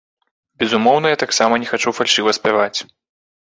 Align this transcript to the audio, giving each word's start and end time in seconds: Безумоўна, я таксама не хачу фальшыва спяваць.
Безумоўна, 0.63 1.11
я 1.15 1.19
таксама 1.25 1.53
не 1.65 1.69
хачу 1.73 1.95
фальшыва 2.01 2.37
спяваць. 2.41 2.79